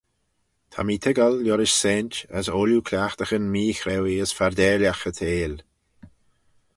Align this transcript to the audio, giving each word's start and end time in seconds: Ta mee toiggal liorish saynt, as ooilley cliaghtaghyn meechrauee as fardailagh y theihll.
Ta 0.71 0.79
mee 0.85 1.01
toiggal 1.03 1.35
liorish 1.43 1.77
saynt, 1.81 2.15
as 2.37 2.47
ooilley 2.55 2.85
cliaghtaghyn 2.87 3.51
meechrauee 3.53 4.21
as 4.23 4.31
fardailagh 4.37 5.03
y 5.09 5.11
theihll. 5.19 5.59